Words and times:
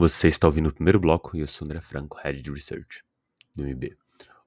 Você 0.00 0.28
está 0.28 0.46
ouvindo 0.46 0.70
o 0.70 0.72
primeiro 0.72 0.98
bloco 0.98 1.36
e 1.36 1.40
eu 1.40 1.46
sou 1.46 1.66
André 1.66 1.78
Franco, 1.82 2.16
Head 2.16 2.40
de 2.40 2.50
Research 2.50 3.04
do 3.54 3.64
MB. 3.64 3.98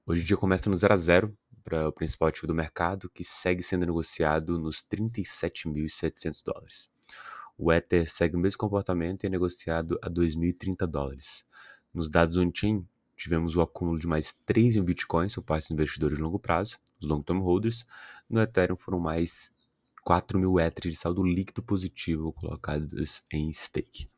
Hoje 0.04 0.24
o 0.24 0.26
dia 0.26 0.36
começa 0.36 0.68
no 0.68 0.76
0 0.76 0.92
a 0.92 0.98
0 0.98 1.38
para 1.64 1.90
o 1.90 1.92
principal 1.92 2.29
ativo 2.29 2.48
do 2.48 2.56
mercado, 2.56 3.07
que 3.07 3.23
segue 3.23 3.62
sendo 3.62 3.86
negociado 3.86 4.58
nos 4.58 4.78
37.700 4.78 6.44
dólares. 6.44 6.89
O 7.55 7.71
Ether 7.71 8.10
segue 8.10 8.36
o 8.36 8.39
mesmo 8.39 8.58
comportamento 8.58 9.26
e 9.26 9.28
é 9.28 9.29
negociado 9.29 10.00
a 10.02 10.10
2.030 10.10 10.88
dólares. 10.88 11.45
Nos 11.93 12.09
dados 12.09 12.35
on-chain, 12.35 12.83
tivemos 13.15 13.55
o 13.55 13.61
acúmulo 13.61 13.99
de 13.99 14.07
mais 14.07 14.35
3 14.47 14.77
em 14.77 14.83
bitcoins 14.83 15.35
por 15.35 15.43
parte 15.43 15.65
dos 15.65 15.71
investidores 15.71 16.17
de 16.17 16.23
longo 16.23 16.39
prazo, 16.39 16.79
os 16.99 17.07
long-term 17.07 17.41
holders. 17.41 17.85
No 18.27 18.41
Ethereum 18.41 18.75
foram 18.75 18.99
mais 18.99 19.55
4 20.04 20.39
mil 20.39 20.59
Ethers 20.59 20.95
de 20.95 20.99
saldo 20.99 21.21
líquido 21.21 21.61
positivo 21.61 22.33
colocados 22.33 23.23
em 23.31 23.54
stake. 23.54 24.11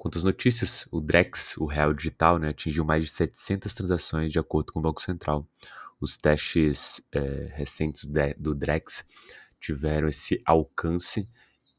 Quanto 0.00 0.16
às 0.16 0.24
notícias, 0.24 0.88
o 0.90 0.98
Drex, 0.98 1.58
o 1.58 1.66
real 1.66 1.92
digital, 1.92 2.38
né, 2.38 2.48
atingiu 2.48 2.82
mais 2.86 3.04
de 3.04 3.10
700 3.10 3.74
transações 3.74 4.32
de 4.32 4.38
acordo 4.38 4.72
com 4.72 4.78
o 4.78 4.82
Banco 4.82 5.02
Central. 5.02 5.46
Os 6.00 6.16
testes 6.16 7.02
é, 7.12 7.52
recentes 7.52 8.08
do 8.38 8.54
Drex 8.54 9.04
tiveram 9.60 10.08
esse 10.08 10.40
alcance 10.46 11.28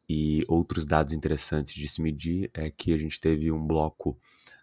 e 0.08 0.45
outros 0.48 0.86
dados 0.86 1.14
interessantes 1.14 1.73
de 1.73 1.90
se 1.90 2.00
medir 2.00 2.52
é 2.54 2.70
que 2.70 2.94
a 2.94 2.98
gente 2.98 3.20
teve 3.20 3.52
um 3.52 3.66
bloco 3.66 4.16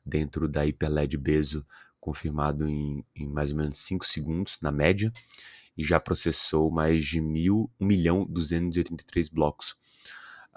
dentro 0.07 0.47
da 0.47 0.63
Hyperled 0.63 1.17
Bezo 1.17 1.67
confirmado 1.99 2.69
em, 2.69 3.05
em 3.13 3.27
mais 3.27 3.51
ou 3.51 3.57
menos 3.57 3.79
5 3.79 4.07
segundos, 4.07 4.57
na 4.63 4.71
média, 4.71 5.13
e 5.77 5.83
já 5.83 5.99
processou 5.99 6.71
mais 6.71 7.05
de 7.05 7.21
1 7.21 7.69
milhão 7.81 8.25
283 8.25 9.29
blocos 9.29 9.75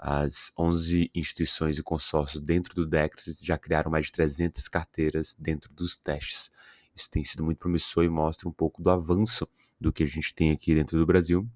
as 0.04 0.50
11 0.58 1.12
instituições 1.14 1.78
e 1.78 1.82
consórcios 1.82 2.42
dentro 2.42 2.74
do 2.74 2.84
DEX 2.84 3.38
já 3.40 3.56
criaram 3.56 3.88
mais 3.88 4.06
de 4.06 4.12
300 4.12 4.66
carteiras 4.66 5.36
dentro 5.38 5.72
dos 5.72 5.96
testes. 5.96 6.50
Isso 6.92 7.08
tem 7.08 7.22
sido 7.22 7.44
muito 7.44 7.58
promissor 7.58 8.02
e 8.02 8.08
mostra 8.08 8.48
um 8.48 8.52
pouco 8.52 8.82
do 8.82 8.90
avanço 8.90 9.48
do 9.80 9.92
que 9.92 10.02
a 10.02 10.06
gente 10.06 10.34
tem 10.34 10.50
aqui 10.50 10.74
dentro 10.74 10.98
do 10.98 11.06
Brasil. 11.06 11.48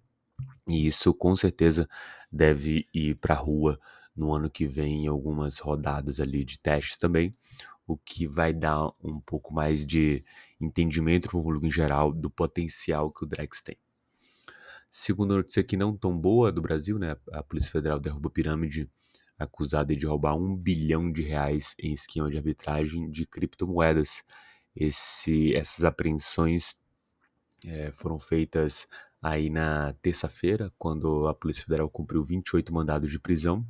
E 0.64 0.86
isso 0.86 1.12
com 1.12 1.34
certeza 1.34 1.88
deve 2.30 2.86
ir 2.94 3.16
para 3.16 3.34
a 3.34 3.38
rua 3.38 3.80
no 4.14 4.32
ano 4.32 4.48
que 4.48 4.64
vem 4.64 5.06
em 5.06 5.06
algumas 5.08 5.58
rodadas 5.58 6.20
ali 6.20 6.44
de 6.44 6.56
testes 6.56 6.96
também, 6.96 7.34
o 7.84 7.96
que 7.96 8.28
vai 8.28 8.52
dar 8.52 8.92
um 9.02 9.20
pouco 9.20 9.52
mais 9.52 9.84
de 9.84 10.24
entendimento 10.60 11.28
para 11.28 11.38
o 11.38 11.42
público 11.42 11.66
em 11.66 11.70
geral 11.72 12.12
do 12.12 12.30
potencial 12.30 13.10
que 13.10 13.24
o 13.24 13.26
Drex 13.26 13.60
tem. 13.60 13.76
Segunda 14.90 15.34
notícia 15.34 15.60
aqui 15.60 15.76
não 15.76 15.96
tão 15.96 16.16
boa 16.16 16.50
do 16.50 16.62
Brasil, 16.62 16.98
né? 16.98 17.16
A 17.32 17.42
Polícia 17.42 17.70
Federal 17.72 17.98
derruba 17.98 18.30
pirâmide 18.30 18.90
acusada 19.38 19.94
de 19.94 20.06
roubar 20.06 20.34
um 20.36 20.56
bilhão 20.56 21.12
de 21.12 21.22
reais 21.22 21.74
em 21.78 21.92
esquema 21.92 22.30
de 22.30 22.36
arbitragem 22.36 23.10
de 23.10 23.26
criptomoedas. 23.26 24.24
Esse, 24.74 25.54
essas 25.54 25.84
apreensões 25.84 26.74
é, 27.64 27.90
foram 27.92 28.18
feitas 28.18 28.88
aí 29.20 29.50
na 29.50 29.92
terça-feira, 29.94 30.72
quando 30.78 31.26
a 31.26 31.34
Polícia 31.34 31.64
Federal 31.64 31.90
cumpriu 31.90 32.22
28 32.22 32.72
mandados 32.72 33.10
de 33.10 33.18
prisão 33.18 33.66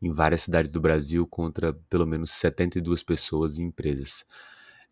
em 0.00 0.12
várias 0.12 0.42
cidades 0.42 0.70
do 0.72 0.80
Brasil 0.80 1.26
contra 1.26 1.72
pelo 1.72 2.06
menos 2.06 2.30
72 2.32 3.02
pessoas 3.02 3.58
e 3.58 3.62
empresas. 3.62 4.24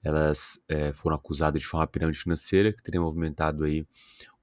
Elas 0.03 0.61
é, 0.69 0.93
foram 0.93 1.17
acusadas 1.17 1.61
de 1.61 1.67
forma 1.67 1.87
pirâmide 1.87 2.19
financeira 2.19 2.73
que 2.73 2.83
teria 2.83 3.01
movimentado 3.01 3.65
aí 3.65 3.87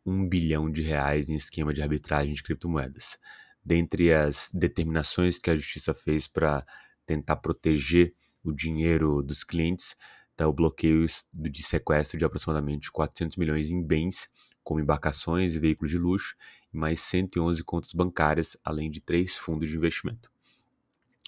um 0.05 0.27
bilhão 0.27 0.71
de 0.71 0.81
reais 0.81 1.29
em 1.29 1.35
esquema 1.35 1.73
de 1.73 1.81
arbitragem 1.81 2.33
de 2.33 2.43
criptomoedas. 2.43 3.19
Dentre 3.63 4.13
as 4.13 4.49
determinações 4.53 5.37
que 5.37 5.49
a 5.49 5.55
justiça 5.55 5.93
fez 5.93 6.27
para 6.27 6.65
tentar 7.05 7.37
proteger 7.37 8.13
o 8.43 8.51
dinheiro 8.51 9.21
dos 9.21 9.43
clientes, 9.43 9.95
está 10.31 10.47
o 10.47 10.53
bloqueio 10.53 11.05
de 11.33 11.63
sequestro 11.63 12.17
de 12.17 12.23
aproximadamente 12.23 12.91
400 12.91 13.37
milhões 13.37 13.69
em 13.69 13.83
bens, 13.83 14.29
como 14.63 14.79
embarcações 14.79 15.55
e 15.55 15.59
veículos 15.59 15.91
de 15.91 15.97
luxo, 15.97 16.35
e 16.73 16.77
mais 16.77 16.99
111 17.01 17.63
contas 17.63 17.93
bancárias, 17.93 18.55
além 18.63 18.89
de 18.89 19.01
três 19.01 19.35
fundos 19.35 19.67
de 19.67 19.75
investimento. 19.75 20.31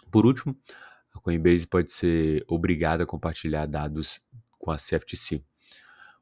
Por 0.10 0.26
último, 0.26 0.58
a 1.14 1.20
Coinbase 1.20 1.68
pode 1.68 1.92
ser 1.92 2.44
obrigada 2.48 3.04
a 3.04 3.08
compartilhar 3.08 3.66
dados 3.66 4.22
com 4.58 4.72
a 4.72 4.78
CFTC, 4.78 5.44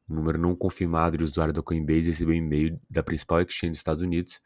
um 0.09 0.15
número 0.15 0.39
não 0.39 0.55
confirmado 0.55 1.17
de 1.17 1.23
usuários 1.23 1.55
da 1.55 1.61
Coinbase 1.61 2.07
recebeu 2.07 2.33
um 2.33 2.37
e-mail 2.37 2.79
da 2.89 3.03
principal 3.03 3.41
exchange 3.41 3.71
dos 3.71 3.79
Estados 3.79 4.01
Unidos 4.01 4.41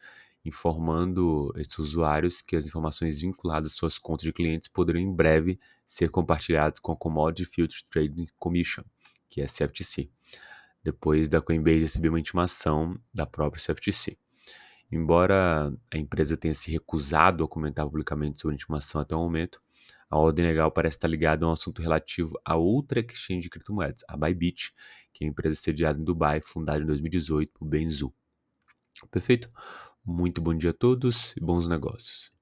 informando 0.45 1.53
esses 1.55 1.77
usuários 1.79 2.41
que 2.41 2.55
as 2.55 2.65
informações 2.65 3.21
vinculadas 3.21 3.71
às 3.71 3.77
suas 3.77 3.97
contas 3.97 4.23
de 4.23 4.33
clientes 4.33 4.67
poderão 4.67 4.99
em 4.99 5.13
breve 5.13 5.59
ser 5.87 6.09
compartilhadas 6.09 6.79
com 6.79 6.91
a 6.91 6.97
Commodity 6.97 7.45
Futures 7.45 7.83
Trading 7.83 8.27
Commission, 8.37 8.83
que 9.29 9.41
é 9.41 9.45
a 9.45 9.47
CFTC, 9.47 10.09
depois 10.83 11.29
da 11.29 11.41
Coinbase 11.41 11.79
receber 11.79 12.09
uma 12.09 12.19
intimação 12.19 12.99
da 13.13 13.25
própria 13.25 13.63
CFTC. 13.63 14.17
Embora 14.91 15.73
a 15.91 15.97
empresa 15.97 16.37
tenha 16.37 16.53
se 16.53 16.71
recusado 16.71 17.43
a 17.43 17.47
comentar 17.47 17.85
publicamente 17.85 18.39
sobre 18.39 18.53
a 18.53 18.57
intimação 18.57 19.01
até 19.01 19.15
o 19.15 19.19
momento, 19.19 19.61
a 20.09 20.17
ordem 20.17 20.45
legal 20.45 20.71
parece 20.71 20.97
estar 20.97 21.07
ligada 21.07 21.45
a 21.45 21.49
um 21.49 21.51
assunto 21.51 21.81
relativo 21.81 22.39
a 22.45 22.55
outra 22.55 22.99
exchange 22.99 23.41
de 23.41 23.49
criptomoedas, 23.49 24.03
a 24.07 24.15
Bybit, 24.15 24.73
que 25.13 25.23
é 25.23 25.27
a 25.27 25.29
empresa 25.29 25.55
sediada 25.55 25.99
em 25.99 26.03
Dubai, 26.03 26.41
fundada 26.41 26.81
em 26.81 26.85
2018 26.85 27.51
por 27.53 27.65
Benzu. 27.65 28.13
Perfeito? 29.11 29.49
Muito 30.05 30.41
bom 30.41 30.53
dia 30.53 30.69
a 30.71 30.73
todos 30.73 31.35
e 31.35 31.39
bons 31.39 31.67
negócios. 31.67 32.31